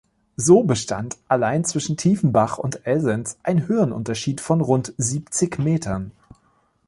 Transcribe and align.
So 0.35 0.63
bestand 0.63 1.19
allein 1.27 1.63
zwischen 1.63 1.95
Tiefenbach 1.95 2.57
und 2.57 2.87
Elsenz 2.87 3.37
ein 3.43 3.67
Höhenunterschied 3.67 4.41
von 4.41 4.59
rund 4.61 4.95
siebzig 4.97 5.59
Metern. 5.59 6.11